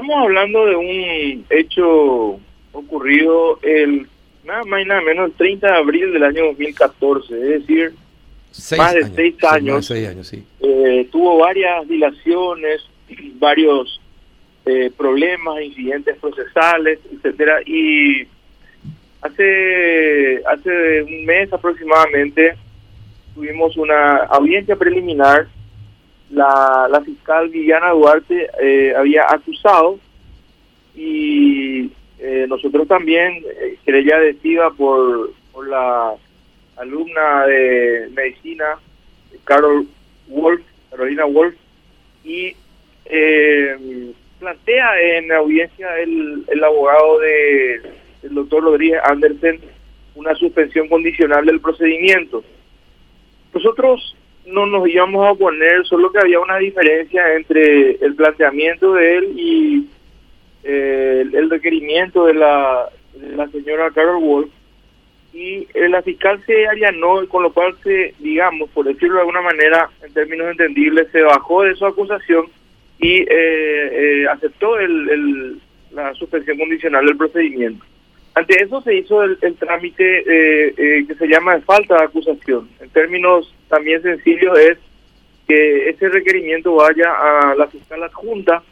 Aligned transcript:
estamos 0.00 0.24
hablando 0.24 0.64
de 0.64 0.76
un 0.76 1.46
hecho 1.50 2.40
ocurrido 2.72 3.58
el 3.62 4.06
nada 4.44 4.64
más 4.64 4.82
y 4.82 4.84
nada 4.86 5.02
menos 5.02 5.26
el 5.26 5.36
30 5.36 5.66
de 5.66 5.76
abril 5.76 6.12
del 6.12 6.24
año 6.24 6.46
2014, 6.46 7.34
es 7.34 7.60
decir, 7.60 7.92
más 8.78 8.94
de 8.94 9.04
seis 9.14 9.44
años. 9.44 9.86
seis 9.86 10.08
años 10.08 10.26
sí. 10.26 10.42
Eh, 10.60 11.06
tuvo 11.12 11.36
varias 11.38 11.86
dilaciones, 11.86 12.80
varios 13.34 14.00
eh, 14.64 14.90
problemas, 14.96 15.60
incidentes 15.62 16.16
procesales, 16.16 16.98
etcétera, 17.12 17.60
y 17.66 18.26
hace 19.20 20.42
hace 20.46 21.02
un 21.02 21.26
mes 21.26 21.52
aproximadamente 21.52 22.54
tuvimos 23.34 23.76
una 23.76 24.16
audiencia 24.24 24.76
preliminar. 24.76 25.46
La, 26.30 26.86
la 26.90 27.00
fiscal 27.00 27.48
Viviana 27.48 27.90
Duarte 27.90 28.48
eh, 28.60 28.94
había 28.96 29.24
acusado 29.28 29.98
y 30.94 31.90
eh, 32.18 32.46
nosotros 32.48 32.86
también, 32.86 33.42
eh, 33.60 33.78
querella 33.84 34.16
adhesiva 34.16 34.70
por, 34.70 35.32
por 35.52 35.68
la 35.68 36.14
alumna 36.76 37.46
de 37.46 38.10
medicina, 38.14 38.78
Carol 39.44 39.86
Wolf, 40.28 40.62
Carolina 40.90 41.24
Wolf, 41.24 41.54
y 42.24 42.54
eh, 43.06 44.12
plantea 44.38 45.00
en 45.00 45.32
audiencia 45.32 45.98
el, 45.98 46.44
el 46.48 46.64
abogado 46.64 47.18
de 47.20 47.80
el 48.22 48.34
doctor 48.34 48.62
Rodríguez 48.64 49.00
Andersen 49.04 49.60
una 50.14 50.34
suspensión 50.34 50.88
condicional 50.88 51.46
del 51.46 51.60
procedimiento. 51.60 52.44
Nosotros 53.54 54.16
no 54.46 54.66
nos 54.66 54.88
íbamos 54.88 55.26
a 55.26 55.32
oponer, 55.32 55.84
solo 55.86 56.10
que 56.10 56.18
había 56.18 56.40
una 56.40 56.58
diferencia 56.58 57.34
entre 57.34 57.92
el 58.04 58.14
planteamiento 58.14 58.94
de 58.94 59.16
él 59.16 59.32
y 59.36 59.86
eh, 60.64 61.24
el 61.32 61.50
requerimiento 61.50 62.26
de 62.26 62.34
la, 62.34 62.88
de 63.14 63.36
la 63.36 63.48
señora 63.48 63.90
Carol 63.90 64.22
Wolf 64.22 64.50
y 65.32 65.66
eh, 65.74 65.88
la 65.88 66.02
fiscal 66.02 66.42
se 66.44 66.66
allanó, 66.66 67.26
con 67.28 67.42
lo 67.42 67.52
cual 67.52 67.74
se, 67.84 68.14
digamos, 68.18 68.68
por 68.70 68.86
decirlo 68.86 69.14
de 69.14 69.20
alguna 69.20 69.42
manera, 69.42 69.88
en 70.02 70.12
términos 70.12 70.50
entendibles, 70.50 71.08
se 71.12 71.22
bajó 71.22 71.62
de 71.62 71.76
su 71.76 71.86
acusación 71.86 72.46
y 72.98 73.20
eh, 73.20 73.26
eh, 73.30 74.26
aceptó 74.28 74.78
el, 74.78 75.08
el, 75.08 75.60
la 75.92 76.12
suspensión 76.14 76.58
condicional 76.58 77.06
del 77.06 77.16
procedimiento. 77.16 77.84
Ante 78.34 78.62
eso 78.62 78.80
se 78.82 78.94
hizo 78.94 79.22
el, 79.22 79.38
el 79.42 79.56
trámite 79.56 80.18
eh, 80.20 80.74
eh, 80.76 81.04
que 81.06 81.14
se 81.14 81.26
llama 81.26 81.60
falta 81.60 81.96
de 81.96 82.04
acusación. 82.04 82.68
En 82.80 82.88
términos 82.90 83.52
también 83.68 84.02
sencillos 84.02 84.58
es 84.58 84.78
que 85.48 85.88
ese 85.88 86.08
requerimiento 86.08 86.74
vaya 86.74 87.10
a 87.10 87.54
la 87.56 87.66
fiscal 87.66 88.02
adjunta 88.02 88.62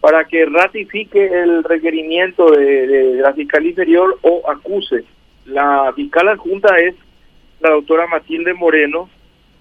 para 0.00 0.24
que 0.24 0.46
ratifique 0.46 1.26
el 1.26 1.64
requerimiento 1.64 2.50
de, 2.52 2.86
de, 2.86 3.14
de 3.14 3.20
la 3.22 3.34
fiscal 3.34 3.66
inferior 3.66 4.18
o 4.22 4.48
acuse. 4.48 5.04
La 5.46 5.92
fiscal 5.94 6.28
adjunta 6.28 6.78
es 6.78 6.94
la 7.60 7.70
doctora 7.70 8.06
Matilde 8.06 8.54
Moreno 8.54 9.08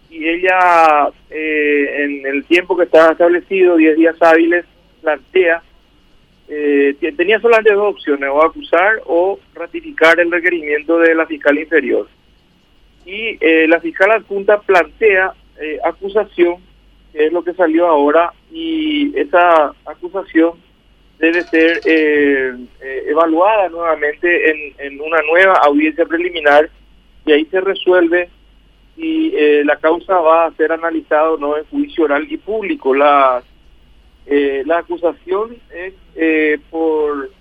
y 0.10 0.28
ella 0.28 1.10
eh, 1.30 2.04
en 2.04 2.26
el 2.26 2.46
tiempo 2.46 2.76
que 2.76 2.84
está 2.84 3.12
establecido, 3.12 3.76
10 3.78 3.98
días 3.98 4.16
hábiles, 4.22 4.66
plantea 5.02 5.62
eh, 6.50 6.96
tenía 7.16 7.40
solamente 7.40 7.74
dos 7.74 7.94
opciones, 7.94 8.30
o 8.32 8.44
acusar 8.44 9.02
o 9.06 9.40
ratificar 9.54 10.20
el 10.20 10.32
requerimiento 10.32 10.98
de 11.00 11.16
la 11.16 11.26
fiscal 11.26 11.58
inferior. 11.58 12.08
Y 13.06 13.38
eh, 13.40 13.68
la 13.68 13.80
fiscal 13.80 14.12
adjunta 14.12 14.60
plantea 14.60 15.34
eh, 15.60 15.80
acusación, 15.84 16.58
que 17.14 17.28
es 17.28 17.34
lo 17.34 17.44
que 17.44 17.54
salió 17.54 17.88
ahora, 17.88 18.34
y 18.52 19.18
esa 19.18 19.74
acusación 19.86 20.54
debe 21.20 21.42
ser 21.44 21.82
eh, 21.86 22.54
eh, 22.82 23.04
evaluada 23.08 23.70
nuevamente 23.70 24.50
en, 24.50 24.74
en 24.78 25.02
una 25.02 25.22
nueva 25.24 25.54
audiencia 25.64 26.06
preliminar 26.06 26.70
y 27.26 27.32
ahí 27.34 27.46
se 27.46 27.60
resuelve 27.60 28.30
si 28.96 29.34
eh, 29.36 29.64
la 29.66 29.76
causa 29.78 30.16
va 30.20 30.46
a 30.46 30.52
ser 30.54 30.72
analizada 30.72 31.32
o 31.32 31.38
no 31.38 31.58
en 31.58 31.66
juicio 31.66 32.06
oral 32.06 32.26
y 32.30 32.38
público. 32.38 32.94
La 32.94 33.42
eh, 33.42 33.44
la 34.70 34.78
acusación 34.78 35.58
es 35.74 35.96
eh, 36.16 36.60
por 36.70 37.32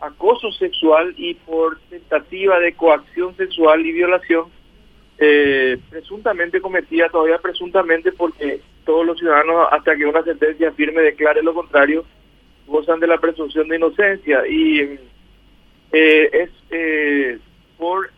acoso 0.00 0.50
sexual 0.52 1.14
y 1.18 1.34
por 1.34 1.78
tentativa 1.90 2.58
de 2.58 2.72
coacción 2.72 3.36
sexual 3.36 3.84
y 3.84 3.92
violación, 3.92 4.46
eh, 5.18 5.76
presuntamente 5.90 6.62
cometida, 6.62 7.10
todavía 7.10 7.36
presuntamente 7.36 8.12
porque 8.12 8.62
todos 8.86 9.04
los 9.04 9.18
ciudadanos, 9.18 9.68
hasta 9.72 9.94
que 9.94 10.06
una 10.06 10.22
sentencia 10.22 10.72
firme 10.72 11.02
declare 11.02 11.42
lo 11.42 11.52
contrario, 11.52 12.06
gozan 12.66 12.98
de 12.98 13.08
la 13.08 13.18
presunción 13.18 13.68
de 13.68 13.76
inocencia. 13.76 14.46
Y 14.48 14.98
eh, 15.92 16.30
es 16.32 16.50
eh, 16.70 17.38
por 17.76 18.10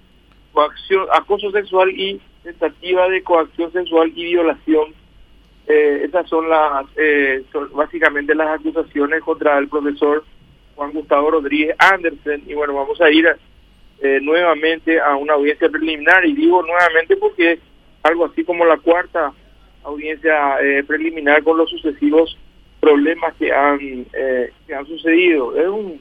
coacción, 0.53 1.05
acoso 1.13 1.51
sexual 1.51 1.91
y 1.91 2.21
tentativa 2.45 3.09
de 3.09 3.25
coacción 3.25 3.73
sexual 3.73 4.13
y 4.15 4.25
violación 4.25 4.95
eh, 5.67 6.03
esas 6.05 6.29
son 6.29 6.49
las 6.49 6.87
eh, 6.97 7.45
son 7.51 7.71
básicamente 7.73 8.35
las 8.35 8.61
acusaciones 8.61 9.21
contra 9.23 9.59
el 9.59 9.69
profesor 9.69 10.25
Juan 10.77 10.93
Gustavo 10.93 11.31
Rodríguez 11.33 11.75
Andersen. 11.79 12.45
Y 12.47 12.55
bueno 12.55 12.75
vamos 12.75 13.01
a 13.01 13.11
ir 13.11 13.27
eh, 14.01 14.21
nuevamente 14.23 15.01
a 15.01 15.17
una 15.17 15.35
audiencia 15.35 15.69
preliminar. 15.69 16.25
Y 16.25 16.35
digo 16.35 16.63
nuevamente 16.63 17.17
porque 17.17 17.59
algo 18.03 18.27
así 18.27 18.45
como 18.45 18.65
la 18.65 18.77
cuarta 18.79 19.33
audiencia 19.83 20.61
eh, 20.61 20.85
preliminar 20.85 21.43
con 21.43 21.59
los 21.59 21.71
sucesivos 21.71 22.37
problemas 22.81 23.35
que 23.35 23.53
han 23.53 24.07
eh, 24.13 24.53
que 24.67 24.75
han 24.75 24.87
sucedido. 24.87 25.57
Es 25.57 25.69
un 25.69 26.01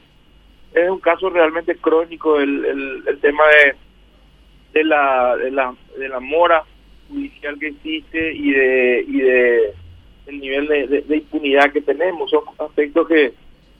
es 0.74 0.90
un 0.90 1.00
caso 1.00 1.30
realmente 1.30 1.74
crónico 1.76 2.38
el, 2.38 2.64
el, 2.64 3.02
el 3.06 3.18
tema 3.18 3.42
de 3.48 3.74
de 4.74 4.84
la 4.84 5.36
de 5.36 5.50
la 5.50 5.74
de 5.98 6.08
la 6.08 6.20
mora 6.20 6.62
judicial 7.08 7.58
que 7.58 7.68
existe 7.68 8.32
y 8.32 8.52
de 8.52 9.04
y 9.08 9.20
de 9.20 9.74
el 10.26 10.40
nivel 10.40 10.66
de, 10.66 10.86
de, 10.88 11.00
de, 11.02 11.16
impunidad 11.16 11.72
que 11.72 11.80
tenemos 11.80 12.30
son 12.30 12.42
aspectos 12.58 13.06
que 13.06 13.32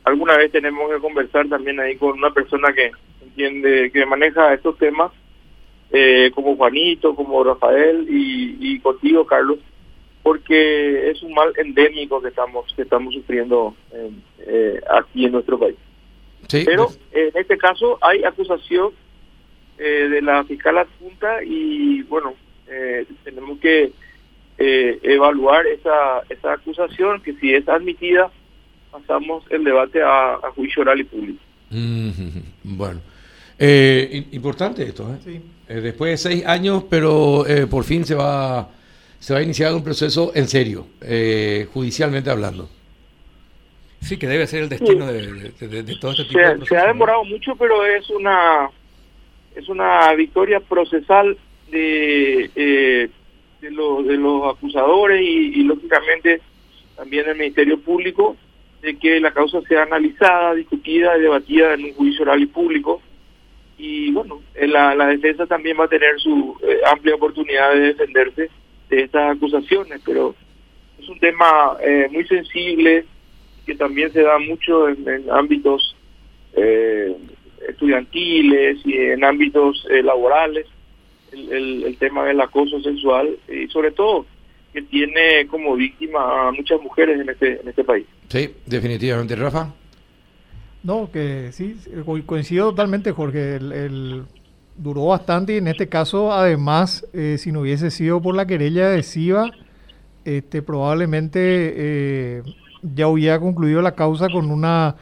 alguna 0.05 0.37
vez 0.37 0.53
tenemos 0.53 0.91
que 0.91 1.01
conversar 1.01 1.49
también 1.49 1.81
ahí 1.81 1.97
con 1.97 2.17
una 2.17 2.33
persona 2.33 2.73
que 2.73 2.93
entiende 3.23 3.91
que 3.91 4.07
maneja 4.07 4.55
estos 4.55 4.79
temas 4.79 5.13
eh, 5.91 6.31
como 6.35 6.57
Juanito 6.57 7.15
como 7.15 7.43
Rafael 7.43 8.07
y, 8.09 8.57
y 8.61 8.79
contigo 8.81 9.27
Carlos 9.27 9.59
porque 10.23 11.11
es 11.11 11.23
un 11.23 11.35
mal 11.35 11.53
endémico 11.57 12.21
que 12.23 12.29
estamos 12.29 12.73
que 12.75 12.83
estamos 12.83 13.15
sufriendo 13.15 13.75
en, 13.93 14.23
eh, 14.47 14.81
aquí 14.91 15.25
en 15.25 15.33
nuestro 15.33 15.59
país 15.59 15.77
sí, 16.49 16.63
pero 16.65 16.87
pues. 16.87 17.01
en 17.13 17.41
este 17.41 17.59
caso 17.59 17.99
hay 18.01 18.23
acusación 18.25 18.93
eh, 19.79 20.09
de 20.09 20.23
la 20.23 20.45
fiscal 20.45 20.79
adjunta 20.79 21.43
y 21.45 22.03
bueno 22.05 22.35
eh, 22.69 23.07
tenemos 23.25 23.59
que 23.61 23.93
eh, 24.59 24.99
evaluar 25.03 25.67
esa, 25.67 26.23
esa 26.29 26.53
acusación, 26.55 27.21
que 27.23 27.35
si 27.35 27.55
es 27.55 27.69
admitida, 27.69 28.31
pasamos 28.91 29.45
el 29.51 29.65
debate 29.65 30.03
a, 30.03 30.35
a 30.35 30.51
juicio 30.55 30.83
oral 30.83 31.01
y 31.01 31.05
público. 31.05 31.41
Mm 31.71 32.11
-hmm. 32.11 32.43
Bueno, 32.65 33.01
eh, 33.59 34.25
importante 34.33 34.83
esto, 34.85 35.03
¿eh? 35.15 35.19
Sí. 35.25 35.41
después 35.75 36.11
de 36.13 36.17
seis 36.31 36.47
años, 36.47 36.85
pero 36.89 37.45
por 37.71 37.85
fin 37.85 38.05
se 38.05 38.15
va, 38.15 38.69
se 39.19 39.33
va 39.35 39.41
a 39.41 39.43
iniciar 39.43 39.75
un 39.75 39.83
proceso 39.85 40.33
en 40.35 40.47
serio, 40.49 40.87
judicialmente 41.75 42.31
hablando. 42.31 42.69
Sí, 44.01 44.17
que 44.19 44.29
debe 44.29 44.47
ser 44.47 44.63
el 44.65 44.69
destino 44.69 45.09
Sí. 45.09 45.13
de, 45.15 45.33
de- 45.59 45.69
de- 45.69 45.83
de 45.83 45.97
todo 45.97 46.13
este 46.13 46.25
tipo 46.25 46.39
Se, 46.39 46.45
de 46.45 46.51
se 46.53 46.57
procesos, 46.59 46.79
ha 46.79 46.83
¿no? 46.83 46.93
demorado 46.93 47.25
mucho, 47.25 47.57
pero 47.57 47.85
es 47.85 48.09
una 48.11 48.71
es 49.57 49.69
una 49.69 50.13
victoria 50.15 50.61
procesal 50.61 51.37
de 51.71 52.51
eh, 52.55 53.09
de, 53.61 53.71
los 53.71 54.07
de 54.07 54.17
los 54.17 54.57
acusadores 54.57 55.21
y, 55.21 55.61
y 55.61 55.63
lógicamente 55.65 56.41
también 56.97 57.27
del 57.27 57.37
Ministerio 57.37 57.79
Público 57.79 58.37
de 58.83 58.97
que 58.99 59.21
la 59.21 59.33
causa 59.33 59.61
sea 59.63 59.83
analizada, 59.83 60.55
discutida 60.55 61.17
y 61.17 61.23
debatida 61.23 61.75
en 61.75 61.85
un 61.85 61.95
juicio 61.95 62.23
oral 62.23 62.43
y 62.43 62.47
público. 62.47 63.03
Y 63.79 64.13
bueno, 64.13 64.41
la, 64.55 64.95
la 64.95 65.09
defensa 65.09 65.47
también 65.47 65.77
va 65.79 65.85
a 65.85 65.89
tener 65.89 66.19
su 66.19 66.57
eh, 66.63 66.79
amplia 66.91 67.15
oportunidad 67.15 67.75
de 67.75 67.81
defenderse 67.81 68.51
de 68.89 69.03
estas 69.03 69.37
acusaciones, 69.37 70.01
pero 70.05 70.35
es 70.99 71.09
un 71.09 71.19
tema 71.19 71.77
eh, 71.83 72.09
muy 72.11 72.27
sensible 72.27 73.05
que 73.67 73.75
también 73.75 74.13
se 74.13 74.23
da 74.23 74.39
mucho 74.39 74.89
en, 74.89 75.07
en 75.09 75.31
ámbitos 75.31 75.97
eh, 76.55 77.15
estudiantiles 77.69 78.79
y 78.85 78.97
en 78.97 79.25
ámbitos 79.25 79.87
eh, 79.91 80.03
laborales, 80.03 80.67
el, 81.37 81.53
el, 81.53 81.85
el 81.85 81.97
tema 81.99 82.25
del 82.25 82.41
acoso 82.41 82.81
sexual 82.81 83.37
y 83.49 83.69
sobre 83.69 83.91
todo 83.93 84.27
que 84.73 84.83
tiene 84.83 85.47
como 85.49 85.75
víctima 85.77 86.49
a 86.49 86.53
muchas 86.53 86.81
mujeres 86.83 87.21
en 87.21 87.29
este 87.31 87.61
en 87.61 87.69
este 87.69 87.85
país. 87.85 88.07
Sí, 88.29 88.51
definitivamente, 88.67 89.35
Rafa. 89.37 89.73
No, 90.83 91.11
que 91.11 91.51
sí, 91.53 91.77
co- 92.05 92.19
coincido 92.27 92.71
totalmente, 92.71 93.11
Jorge. 93.13 93.57
El, 93.57 93.73
el- 93.73 94.23
duró 94.79 95.07
bastante 95.07 95.55
y 95.55 95.57
en 95.57 95.69
este 95.69 95.89
caso, 95.89 96.31
además, 96.33 97.07
eh, 97.15 97.37
si 97.39 97.51
no 97.51 97.61
hubiese 97.61 97.91
sido 97.91 98.21
por 98.21 98.35
la 98.37 98.47
querella 98.47 98.89
adhesiva, 98.89 99.51
este, 100.27 100.61
probablemente 100.61 101.39
eh, 101.41 102.43
ya 102.83 103.09
hubiera 103.09 103.41
concluido 103.41 103.81
la 103.81 103.95
causa 103.95 104.29
con 104.29 104.51
una 104.51 104.97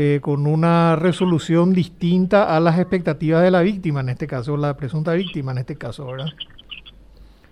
eh, 0.00 0.20
con 0.20 0.46
una 0.46 0.94
resolución 0.94 1.72
distinta 1.72 2.54
a 2.56 2.60
las 2.60 2.78
expectativas 2.78 3.42
de 3.42 3.50
la 3.50 3.62
víctima, 3.62 3.98
en 4.00 4.10
este 4.10 4.28
caso, 4.28 4.56
la 4.56 4.76
presunta 4.76 5.12
víctima, 5.14 5.50
en 5.50 5.58
este 5.58 5.76
caso, 5.76 6.06
¿verdad? 6.06 6.28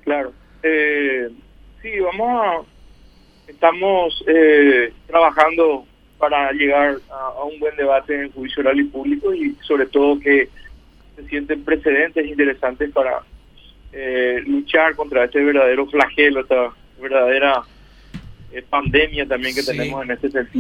Claro. 0.04 0.32
Eh, 0.62 1.28
sí, 1.82 1.98
vamos 1.98 2.28
a... 2.40 3.50
Estamos 3.50 4.24
eh, 4.28 4.92
trabajando 5.08 5.86
para 6.18 6.52
llegar 6.52 6.98
a, 7.10 7.40
a, 7.40 7.44
un 7.44 7.58
buen 7.58 7.74
debate 7.74 8.22
en 8.22 8.30
juicio 8.30 8.60
oral 8.60 8.78
y 8.78 8.84
público 8.84 9.34
y 9.34 9.56
sobre 9.62 9.86
todo 9.86 10.20
que 10.20 10.48
se 11.16 11.28
sienten 11.28 11.64
precedentes 11.64 12.28
interesantes 12.28 12.92
para 12.92 13.22
eh, 13.92 14.40
luchar 14.46 14.94
contra 14.94 15.24
este 15.24 15.42
verdadero 15.42 15.86
flagelo, 15.86 16.42
esta 16.42 16.70
verdadera 17.00 17.62
eh, 18.52 18.62
pandemia 18.70 19.26
también 19.26 19.52
que 19.54 19.62
Sí. 19.62 19.76
tenemos 19.76 20.04
en 20.04 20.12
este 20.12 20.30
sentido. 20.30 20.52